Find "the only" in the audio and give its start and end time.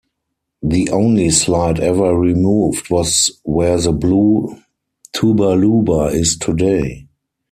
0.63-1.29